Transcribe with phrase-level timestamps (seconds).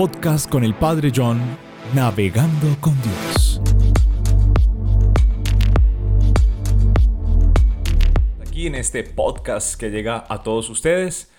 [0.00, 1.38] podcast con el Padre John,
[1.94, 3.60] Navegando con Dios.
[8.40, 11.30] Aquí en este podcast que llega a todos ustedes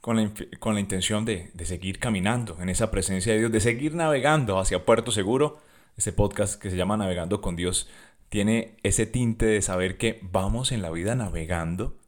[0.00, 4.60] con la, intención de, de seguir caminando en esa presencia de Dios, de seguir navegando
[4.60, 5.58] hacia Puerto Seguro.
[5.96, 7.88] Este podcast que se llama Navegando con Dios
[8.28, 11.98] tiene ese tinte de saber que vamos en la vida navegando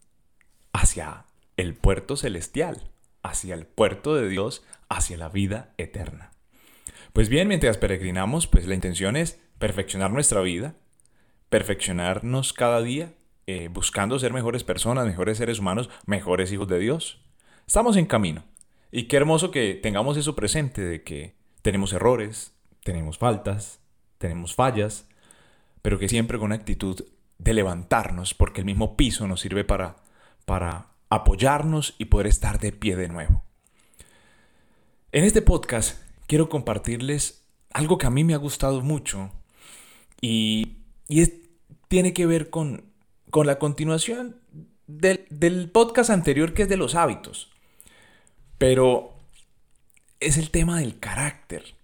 [0.72, 1.24] hacia
[1.56, 2.88] el puerto celestial,
[3.28, 6.30] hacia el puerto de Dios, hacia la vida eterna.
[7.12, 10.76] Pues bien, mientras peregrinamos, pues la intención es perfeccionar nuestra vida,
[11.48, 13.14] perfeccionarnos cada día,
[13.46, 17.20] eh, buscando ser mejores personas, mejores seres humanos, mejores hijos de Dios.
[17.66, 18.44] Estamos en camino.
[18.90, 23.80] Y qué hermoso que tengamos eso presente, de que tenemos errores, tenemos faltas,
[24.18, 25.06] tenemos fallas,
[25.82, 27.04] pero que siempre con una actitud
[27.38, 29.96] de levantarnos, porque el mismo piso nos sirve para,
[30.46, 33.42] para apoyarnos y poder estar de pie de nuevo.
[35.12, 39.30] En este podcast quiero compartirles algo que a mí me ha gustado mucho
[40.20, 40.74] y,
[41.88, 42.84] tiene que ver con,
[43.32, 44.36] la continuación
[44.86, 47.50] del, del podcast anterior que es de los hábitos.
[48.58, 49.14] Pero
[50.20, 51.74] es el tema del carácter.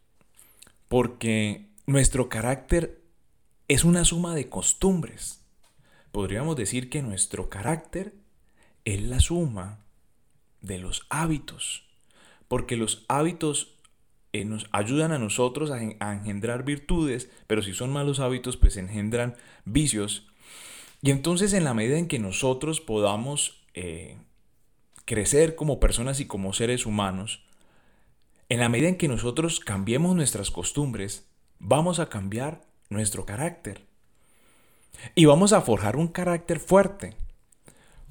[0.89, 3.01] Porque nuestro carácter
[3.69, 5.41] es una suma de costumbres.
[6.13, 8.13] Podríamos decir que nuestro carácter
[8.85, 9.85] es la suma
[10.61, 11.85] de los hábitos,
[12.49, 13.75] porque los hábitos
[14.33, 19.37] eh, nos ayudan a nosotros a, engendrar virtudes, pero si son malos hábitos, pues engendran
[19.65, 20.27] vicios.
[21.03, 24.17] Y entonces en la medida en que nosotros podamos eh,
[25.05, 27.45] crecer como personas y como seres humanos,
[28.49, 31.27] en la medida en que nosotros cambiemos nuestras costumbres,
[31.59, 33.83] vamos a cambiar nuestro carácter.
[35.15, 37.15] Y vamos a forjar un carácter fuerte.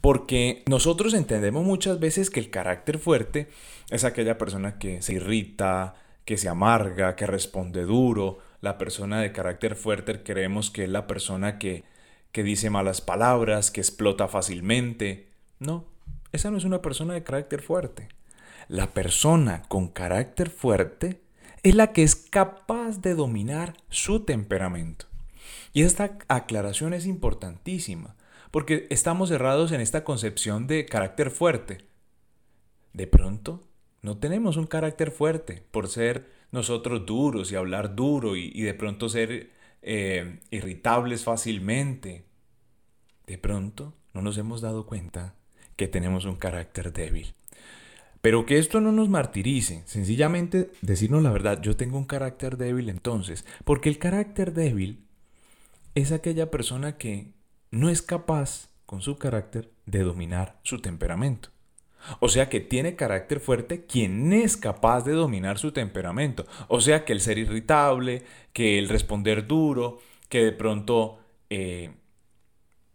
[0.03, 3.47] Porque nosotros entendemos muchas veces que el carácter fuerte
[3.89, 5.95] es aquella persona que se irrita,
[6.25, 8.39] que se amarga, que responde duro.
[8.59, 11.85] La persona de carácter fuerte creemos que es la persona que,
[12.33, 15.29] que dice malas palabras, que explota fácilmente.
[15.59, 15.85] No,
[16.33, 18.09] esa no es una persona de carácter fuerte.
[18.67, 21.21] La persona con carácter fuerte
[21.63, 25.05] es la que es capaz de dominar su temperamento.
[25.71, 28.17] Y esta aclaración es importantísima
[28.53, 31.79] porque estamos cerrados en esta concepción de carácter fuerte.
[32.93, 33.63] De pronto,
[34.03, 39.09] no tenemos un carácter fuerte por ser nosotros duros y hablar duro y, de pronto
[39.09, 39.49] ser
[39.81, 42.25] eh, irritables fácilmente.
[43.25, 45.33] De pronto, no nos hemos dado cuenta
[45.75, 47.33] que tenemos un carácter débil.
[48.21, 52.89] Pero que esto no nos martirice, sencillamente decirnos la verdad, yo tengo un carácter débil
[52.89, 55.07] entonces, porque el carácter débil
[55.95, 57.33] es aquella persona que
[57.73, 61.49] no es capaz, con su carácter, de dominar su temperamento.
[62.19, 66.45] O sea que tiene carácter fuerte quien es capaz de dominar su temperamento.
[66.67, 71.17] O sea que el ser irritable, que el responder duro, que de pronto
[71.49, 71.95] eh,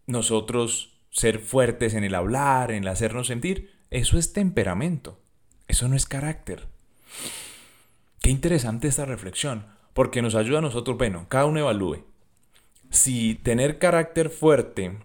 [0.07, 5.19] nosotros ser fuertes en el hablar, en el hacernos sentir, eso es temperamento.
[5.67, 6.67] Eso no es carácter.
[8.21, 12.05] Qué interesante esta reflexión, porque nos ayuda a nosotros, bueno, cada uno evalúe
[12.89, 14.97] si tener carácter fuerte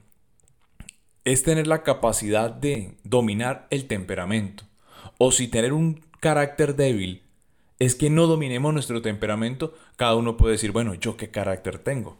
[1.24, 4.64] es tener la capacidad de dominar el temperamento,
[5.18, 7.22] o si tener un carácter débil
[7.78, 12.18] es que no dominemos nuestro temperamento, cada uno puede decir, bueno, ¿yo qué carácter tengo?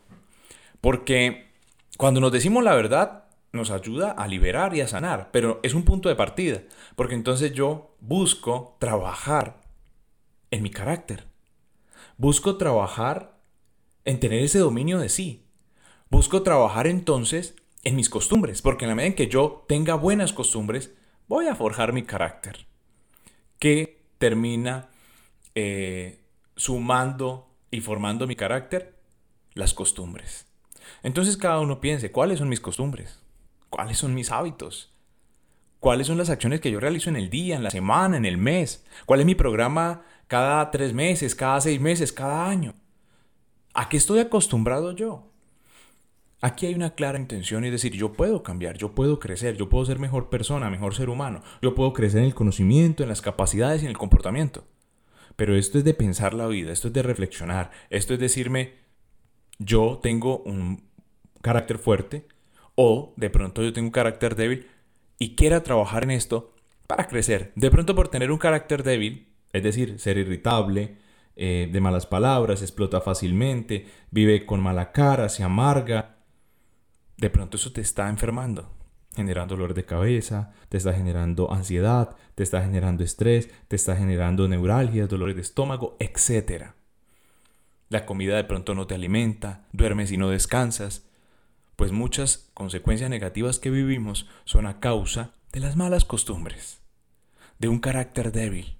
[0.81, 1.49] Porque
[1.97, 5.85] cuando nos decimos la verdad, nos ayuda a liberar y a sanar, pero es un
[5.85, 6.63] punto de partida,
[6.97, 9.61] porque entonces yo busco trabajar
[10.51, 11.25] en mi carácter,
[12.17, 13.39] busco trabajar
[14.05, 15.44] en tener ese dominio de sí,
[16.15, 20.33] Busco trabajar entonces en mis costumbres, porque en la medida en que yo tenga buenas
[20.33, 20.95] costumbres,
[21.27, 22.69] voy a forjar mi carácter,
[23.59, 24.91] que termina
[25.57, 26.21] eh,
[26.55, 28.95] sumando y formando mi carácter,
[29.55, 30.47] las costumbres.
[31.03, 33.19] Entonces cada uno piense, ¿cuáles son mis costumbres?
[33.69, 34.95] ¿Cuáles son mis hábitos?
[35.81, 38.39] ¿Cuáles son las acciones que yo realizo en el día, en la semana, en el
[38.39, 38.87] mes?
[39.05, 42.75] ¿Cuál es mi programa cada tres meses, cada seis meses, cada año?
[43.75, 45.34] ¿A qué estoy acostumbrado yo?
[46.45, 49.87] Aquí hay una clara intención y decir, yo puedo cambiar, yo puedo crecer, yo puedo
[49.87, 53.81] ser mejor persona, mejor ser humano, yo puedo crecer en el conocimiento, en las capacidades
[53.81, 54.67] y en el comportamiento.
[55.37, 58.75] Pero esto es de pensar la vida, esto es de reflexionar, esto es decirme,
[59.59, 60.85] yo tengo un
[61.41, 62.29] carácter fuerte
[62.75, 64.67] o de pronto yo tengo un carácter débil
[65.19, 66.53] y quiera trabajar en esto
[66.87, 67.53] para crecer.
[67.57, 70.99] De pronto por tener un carácter débil, es decir, ser irritable,
[71.37, 76.15] eh, de malas palabras, explota fácilmente, vive con mala cara, se amarga,
[77.17, 78.71] de pronto eso te está enfermando.
[79.15, 84.49] generando dolor de cabeza, te está generando ansiedad, te está generando estrés, te está generando
[84.49, 86.73] neuralgias, dolores de estómago, etc.
[87.91, 91.07] La comida de pronto no te alimenta, duermes y no descansas,
[91.77, 96.81] pues muchas consecuencias negativas que vivimos son a causa de las malas costumbres,
[97.61, 98.79] de un carácter débil.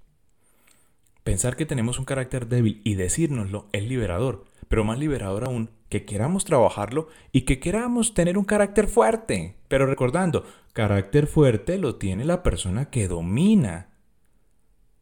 [1.25, 6.05] Pensar que tenemos un carácter débil y decírnoslo es liberador, pero más liberador aún que
[6.05, 9.57] queramos trabajarlo y que queramos tener un carácter fuerte.
[9.69, 10.45] Pero recordando,
[10.75, 13.89] carácter fuerte lo tiene la persona que domina,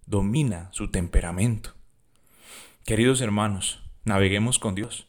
[0.07, 1.75] domina su temperamento.
[2.85, 5.09] Queridos hermanos, naveguemos con Dios.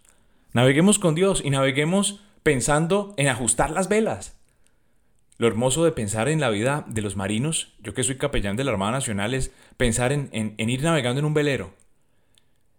[0.52, 4.36] Naveguemos con Dios y naveguemos pensando en ajustar las velas.
[5.44, 8.64] Lo hermoso de pensar en la vida de los marinos, yo que soy capellán de
[8.64, 11.74] la Armada Nacional, es pensar en, ir navegando en un velero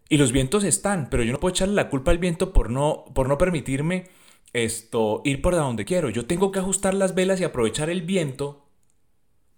[0.09, 3.05] y los vientos están, pero yo no puedo echarle la culpa al viento por no,
[3.15, 4.09] por no permitirme
[4.55, 6.09] esto, ir por donde quiero.
[6.09, 8.65] Yo tengo que ajustar las velas y aprovechar el viento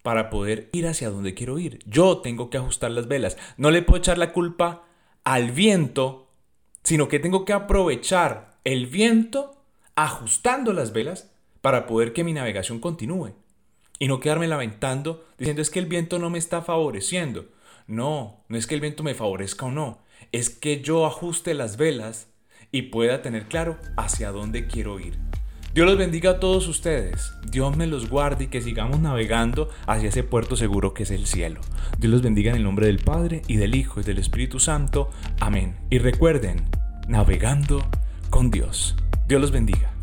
[0.02, 1.78] para poder ir hacia donde quiero ir.
[1.86, 3.38] Yo tengo que ajustar las velas.
[3.56, 4.82] No le puedo echar la culpa
[5.22, 6.32] al viento,
[6.82, 9.62] sino que tengo que aprovechar el viento
[9.94, 11.30] ajustando las velas
[11.66, 13.32] para poder que mi navegación continúe.
[13.98, 17.46] Y no quedarme lamentando diciendo es que el viento no me está favoreciendo.
[17.88, 19.98] No, no es que el viento me favorezca o no,
[20.30, 22.28] es que yo ajuste las velas
[22.70, 25.18] y pueda tener claro hacia dónde quiero ir.
[25.74, 27.32] Dios los bendiga a todos ustedes.
[27.50, 31.26] Dios me los guarde y que sigamos navegando hacia ese puerto seguro que es el
[31.26, 31.62] cielo.
[31.98, 35.10] Dios los bendiga en el nombre del Padre y del Hijo y del Espíritu Santo.
[35.40, 35.74] Amén.
[35.90, 36.62] Y recuerden,
[37.08, 37.84] navegando
[38.30, 38.94] con Dios.
[39.26, 39.95] Dios los bendiga.